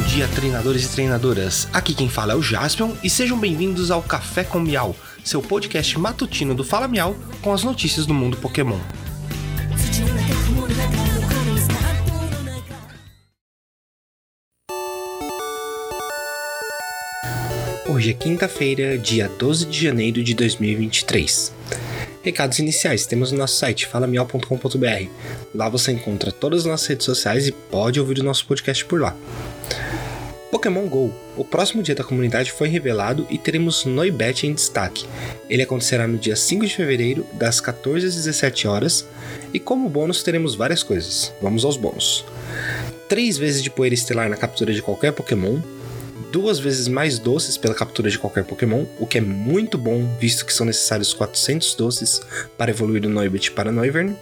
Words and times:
dia, 0.00 0.28
treinadores 0.28 0.84
e 0.84 0.88
treinadoras. 0.88 1.68
Aqui 1.72 1.94
quem 1.94 2.08
fala 2.08 2.32
é 2.32 2.36
o 2.36 2.42
Jaspion 2.42 2.92
e 3.02 3.10
sejam 3.10 3.38
bem-vindos 3.38 3.90
ao 3.90 4.02
Café 4.02 4.44
com 4.44 4.60
Miau, 4.60 4.96
seu 5.24 5.42
podcast 5.42 5.98
matutino 5.98 6.54
do 6.54 6.64
Fala 6.64 6.88
Miau 6.88 7.16
com 7.40 7.52
as 7.52 7.62
notícias 7.62 8.06
do 8.06 8.14
mundo 8.14 8.36
Pokémon. 8.36 8.78
Hoje 17.88 18.10
é 18.10 18.14
quinta-feira, 18.14 18.96
dia 18.96 19.28
12 19.28 19.66
de 19.66 19.82
janeiro 19.82 20.22
de 20.22 20.34
2023. 20.34 21.52
Recados 22.22 22.58
iniciais, 22.60 23.04
temos 23.04 23.32
o 23.32 23.36
nosso 23.36 23.56
site 23.56 23.86
falamial.com.br. 23.86 25.08
Lá 25.54 25.68
você 25.68 25.92
encontra 25.92 26.30
todas 26.30 26.60
as 26.60 26.66
nossas 26.66 26.86
redes 26.86 27.04
sociais 27.04 27.48
e 27.48 27.52
pode 27.52 27.98
ouvir 27.98 28.20
o 28.20 28.24
nosso 28.24 28.46
podcast 28.46 28.84
por 28.84 29.00
lá. 29.00 29.16
Pokémon 30.52 30.86
GO. 30.86 31.10
O 31.34 31.46
próximo 31.46 31.82
dia 31.82 31.94
da 31.94 32.04
comunidade 32.04 32.52
foi 32.52 32.68
revelado 32.68 33.26
e 33.30 33.38
teremos 33.38 33.86
Noibet 33.86 34.46
em 34.46 34.52
destaque. 34.52 35.06
Ele 35.48 35.62
acontecerá 35.62 36.06
no 36.06 36.18
dia 36.18 36.36
5 36.36 36.66
de 36.66 36.76
fevereiro, 36.76 37.26
das 37.32 37.58
14 37.58 38.06
às 38.06 38.14
17 38.14 38.68
horas, 38.68 39.08
e 39.54 39.58
como 39.58 39.88
bônus 39.88 40.22
teremos 40.22 40.54
várias 40.54 40.82
coisas. 40.82 41.32
Vamos 41.40 41.64
aos 41.64 41.78
bônus. 41.78 42.26
3 43.08 43.38
vezes 43.38 43.62
de 43.62 43.70
poeira 43.70 43.94
estelar 43.94 44.28
na 44.28 44.36
captura 44.36 44.74
de 44.74 44.82
qualquer 44.82 45.12
Pokémon, 45.14 45.58
duas 46.30 46.58
vezes 46.58 46.86
mais 46.86 47.18
doces 47.18 47.56
pela 47.56 47.74
captura 47.74 48.10
de 48.10 48.18
qualquer 48.18 48.44
Pokémon, 48.44 48.84
o 49.00 49.06
que 49.06 49.16
é 49.16 49.22
muito 49.22 49.78
bom, 49.78 50.06
visto 50.20 50.44
que 50.44 50.52
são 50.52 50.66
necessários 50.66 51.14
400 51.14 51.74
doces 51.76 52.20
para 52.58 52.70
evoluir 52.70 53.00
do 53.00 53.08
Noibet 53.08 53.52
para 53.52 53.72
Noivern. 53.72 54.14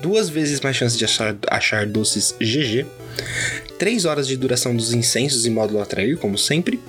Duas 0.00 0.28
vezes 0.28 0.60
mais 0.60 0.76
chances 0.76 0.98
de 0.98 1.04
achar, 1.04 1.36
achar 1.48 1.86
doces 1.86 2.34
GG. 2.40 2.86
3 3.78 4.04
horas 4.04 4.26
de 4.26 4.36
duração 4.36 4.74
dos 4.74 4.92
incensos 4.92 5.46
e 5.46 5.50
módulo 5.50 5.80
atrair, 5.80 6.16
como 6.16 6.36
sempre. 6.36 6.80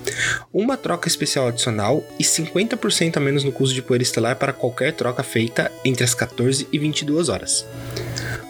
Uma 0.52 0.76
troca 0.76 1.08
especial 1.08 1.48
adicional 1.48 2.04
e 2.18 2.24
50% 2.24 3.16
a 3.16 3.20
menos 3.20 3.44
no 3.44 3.52
custo 3.52 3.74
de 3.74 3.82
poeira 3.82 4.02
estelar 4.02 4.36
para 4.36 4.52
qualquer 4.52 4.92
troca 4.92 5.22
feita 5.22 5.70
entre 5.84 6.04
as 6.04 6.14
14 6.14 6.66
e 6.72 6.78
22 6.78 7.28
horas. 7.28 7.64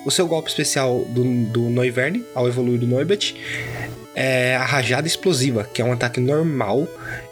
O 0.04 0.10
seu 0.10 0.26
golpe 0.26 0.48
especial 0.48 1.04
do, 1.10 1.24
do 1.46 1.60
Noivern, 1.68 2.24
ao 2.34 2.48
evoluir 2.48 2.78
do 2.78 2.86
Noibet, 2.86 3.36
é 4.20 4.56
a 4.56 4.64
rajada 4.64 5.06
explosiva, 5.06 5.62
que 5.72 5.80
é 5.80 5.84
um 5.84 5.92
ataque 5.92 6.18
normal 6.18 6.88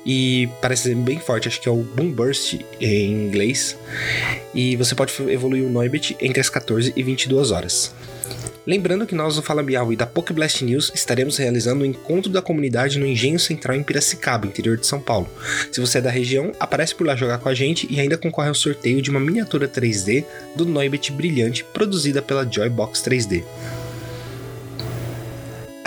e 0.07 0.49
parece 0.63 0.85
ser 0.85 0.95
bem 0.95 1.19
forte, 1.19 1.49
acho 1.49 1.61
que 1.61 1.69
é 1.69 1.73
o 1.73 1.83
Boom 1.83 2.13
Burst 2.13 2.61
em 2.81 3.11
inglês. 3.11 3.77
E 4.55 4.77
você 4.77 4.95
pode 4.95 5.13
evoluir 5.29 5.65
o 5.65 5.69
Noibet 5.69 6.17
entre 6.21 6.41
as 6.41 6.49
14 6.49 6.93
e 6.95 7.03
22 7.03 7.51
horas. 7.51 7.93
Lembrando 8.65 9.05
que 9.05 9.17
nós 9.17 9.35
do 9.35 9.43
Fala 9.43 9.65
Bial 9.65 9.93
e 9.93 9.97
da 9.97 10.07
Pokeblast 10.07 10.65
News 10.65 10.93
estaremos 10.95 11.37
realizando 11.37 11.83
o 11.83 11.87
encontro 11.87 12.31
da 12.31 12.41
comunidade 12.41 13.01
no 13.01 13.07
Engenho 13.07 13.39
Central 13.39 13.77
em 13.77 13.83
Piracicaba, 13.83 14.47
interior 14.47 14.77
de 14.77 14.87
São 14.87 15.01
Paulo. 15.01 15.29
Se 15.73 15.81
você 15.81 15.99
é 15.99 16.01
da 16.01 16.11
região, 16.11 16.53
aparece 16.61 16.95
por 16.95 17.07
lá 17.07 17.17
jogar 17.17 17.39
com 17.39 17.49
a 17.49 17.55
gente 17.55 17.89
e 17.91 17.99
ainda 17.99 18.17
concorre 18.17 18.49
ao 18.49 18.55
sorteio 18.55 19.03
de 19.03 19.11
uma 19.11 19.21
miniatura 19.21 19.69
3D 19.69 20.25
do 20.55 20.65
Noibet 20.65 21.11
brilhante 21.11 21.65
produzida 21.65 22.23
pela 22.23 22.49
Joybox 22.49 23.03
3D. 23.03 23.45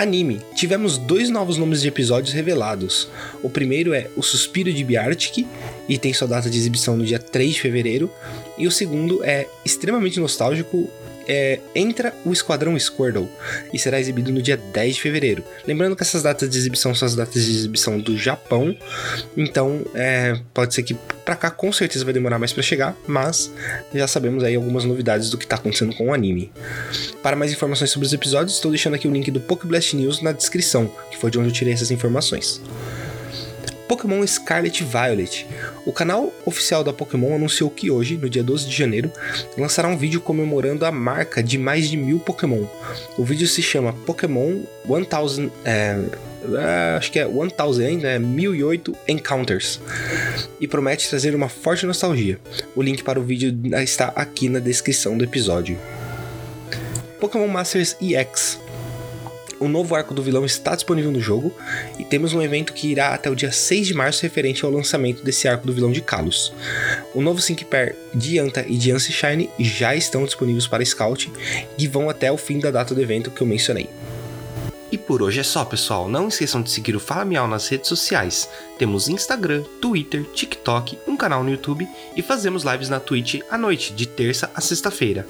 Anime. 0.00 0.40
Tivemos 0.54 0.96
dois 0.96 1.28
novos 1.28 1.58
nomes 1.58 1.82
de 1.82 1.88
episódios 1.88 2.32
revelados. 2.32 3.06
O 3.42 3.50
primeiro 3.50 3.92
é 3.92 4.08
O 4.16 4.22
Suspiro 4.22 4.72
de 4.72 4.82
Biartic 4.82 5.46
e 5.86 5.98
tem 5.98 6.14
sua 6.14 6.26
data 6.26 6.48
de 6.48 6.56
exibição 6.56 6.96
no 6.96 7.04
dia 7.04 7.18
3 7.18 7.52
de 7.52 7.60
fevereiro. 7.60 8.10
E 8.56 8.66
o 8.66 8.70
segundo 8.70 9.22
é 9.22 9.46
extremamente 9.62 10.18
nostálgico 10.18 10.88
é, 11.28 11.60
entra 11.74 12.14
o 12.24 12.32
Esquadrão 12.32 12.78
Squirtle 12.78 13.28
e 13.72 13.78
será 13.78 14.00
exibido 14.00 14.32
no 14.32 14.42
dia 14.42 14.56
10 14.56 14.96
de 14.96 15.02
fevereiro. 15.02 15.44
Lembrando 15.66 15.96
que 15.96 16.02
essas 16.02 16.22
datas 16.22 16.48
de 16.48 16.58
exibição 16.58 16.94
são 16.94 17.06
as 17.06 17.14
datas 17.14 17.44
de 17.44 17.50
exibição 17.50 17.98
do 17.98 18.16
Japão, 18.16 18.76
então 19.36 19.82
é, 19.94 20.38
pode 20.52 20.74
ser 20.74 20.82
que 20.82 20.94
para 21.24 21.36
cá 21.36 21.50
com 21.50 21.72
certeza 21.72 22.04
vai 22.04 22.14
demorar 22.14 22.38
mais 22.38 22.52
para 22.52 22.62
chegar, 22.62 22.96
mas 23.06 23.50
já 23.94 24.06
sabemos 24.06 24.42
aí 24.42 24.54
algumas 24.54 24.84
novidades 24.84 25.30
do 25.30 25.38
que 25.38 25.46
tá 25.46 25.56
acontecendo 25.56 25.94
com 25.94 26.08
o 26.08 26.14
anime. 26.14 26.50
Para 27.22 27.36
mais 27.36 27.52
informações 27.52 27.90
sobre 27.90 28.06
os 28.06 28.12
episódios, 28.12 28.54
estou 28.54 28.70
deixando 28.70 28.94
aqui 28.94 29.06
o 29.06 29.12
link 29.12 29.30
do 29.30 29.40
Pokeblast 29.40 29.94
News 29.94 30.22
na 30.22 30.32
descrição, 30.32 30.90
que 31.10 31.16
foi 31.16 31.30
de 31.30 31.38
onde 31.38 31.48
eu 31.48 31.52
tirei 31.52 31.72
essas 31.72 31.90
informações. 31.90 32.60
Pokémon 33.90 34.24
Scarlet 34.24 34.84
Violet. 34.84 35.48
O 35.84 35.92
canal 35.92 36.32
oficial 36.46 36.84
da 36.84 36.92
Pokémon 36.92 37.34
anunciou 37.34 37.68
que 37.68 37.90
hoje, 37.90 38.16
no 38.16 38.30
dia 38.30 38.40
12 38.40 38.68
de 38.68 38.76
janeiro, 38.76 39.10
lançará 39.58 39.88
um 39.88 39.96
vídeo 39.98 40.20
comemorando 40.20 40.86
a 40.86 40.92
marca 40.92 41.42
de 41.42 41.58
mais 41.58 41.90
de 41.90 41.96
mil 41.96 42.20
Pokémon. 42.20 42.66
O 43.18 43.24
vídeo 43.24 43.48
se 43.48 43.60
chama 43.60 43.92
Pokémon 44.06 44.60
1000. 44.84 45.50
É, 45.64 45.98
é, 46.54 46.96
acho 46.96 47.10
que 47.10 47.18
é 47.18 47.26
1000 47.26 47.50
ainda, 47.84 48.06
é 48.06 48.16
1008 48.20 48.96
Encounters. 49.08 49.80
E 50.60 50.68
promete 50.68 51.08
trazer 51.08 51.34
uma 51.34 51.48
forte 51.48 51.84
nostalgia. 51.84 52.38
O 52.76 52.82
link 52.82 53.02
para 53.02 53.18
o 53.18 53.24
vídeo 53.24 53.52
está 53.82 54.12
aqui 54.14 54.48
na 54.48 54.60
descrição 54.60 55.18
do 55.18 55.24
episódio. 55.24 55.76
Pokémon 57.18 57.48
Masters 57.48 57.96
EX 58.00 58.59
o 59.60 59.68
novo 59.68 59.94
arco 59.94 60.14
do 60.14 60.22
vilão 60.22 60.44
está 60.44 60.74
disponível 60.74 61.12
no 61.12 61.20
jogo 61.20 61.54
e 61.98 62.04
temos 62.04 62.32
um 62.32 62.42
evento 62.42 62.72
que 62.72 62.88
irá 62.88 63.14
até 63.14 63.30
o 63.30 63.36
dia 63.36 63.52
6 63.52 63.88
de 63.88 63.94
março 63.94 64.22
referente 64.22 64.64
ao 64.64 64.70
lançamento 64.70 65.22
desse 65.22 65.46
arco 65.46 65.66
do 65.66 65.72
vilão 65.72 65.92
de 65.92 66.00
Kalos. 66.00 66.52
O 67.14 67.20
novo 67.20 67.40
Sync 67.40 67.64
Pair 67.66 67.94
Dianta 68.14 68.64
e 68.66 68.76
Diance 68.76 69.12
Shine 69.12 69.50
já 69.58 69.94
estão 69.94 70.24
disponíveis 70.24 70.66
para 70.66 70.84
Scout 70.84 71.30
e 71.78 71.86
vão 71.86 72.08
até 72.08 72.32
o 72.32 72.38
fim 72.38 72.58
da 72.58 72.70
data 72.70 72.94
do 72.94 73.02
evento 73.02 73.30
que 73.30 73.42
eu 73.42 73.46
mencionei. 73.46 73.88
E 74.90 74.98
por 74.98 75.22
hoje 75.22 75.38
é 75.38 75.44
só, 75.44 75.64
pessoal. 75.64 76.08
Não 76.08 76.26
esqueçam 76.26 76.60
de 76.62 76.70
seguir 76.70 76.96
o 76.96 77.00
Fala 77.00 77.24
Miau 77.24 77.46
nas 77.46 77.68
redes 77.68 77.88
sociais. 77.88 78.48
Temos 78.76 79.08
Instagram, 79.08 79.62
Twitter, 79.80 80.24
TikTok, 80.34 80.98
um 81.06 81.16
canal 81.16 81.44
no 81.44 81.50
YouTube 81.50 81.86
e 82.16 82.22
fazemos 82.22 82.64
lives 82.64 82.88
na 82.88 82.98
Twitch 82.98 83.40
à 83.48 83.56
noite, 83.56 83.92
de 83.92 84.06
terça 84.06 84.50
a 84.52 84.60
sexta-feira. 84.60 85.24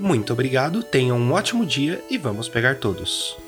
Muito 0.00 0.32
obrigado, 0.32 0.82
tenham 0.82 1.16
um 1.16 1.32
ótimo 1.32 1.64
dia 1.64 2.02
e 2.10 2.18
vamos 2.18 2.48
pegar 2.48 2.76
todos. 2.76 3.43